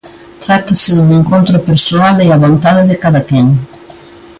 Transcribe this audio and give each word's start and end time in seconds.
Trátase 0.45 0.89
dun 0.93 1.09
encontro 1.19 1.57
persoal 1.69 2.15
e 2.25 2.27
á 2.35 2.37
vontade 2.45 2.81
de 2.89 2.95
cada 3.03 3.21
quen. 3.29 3.45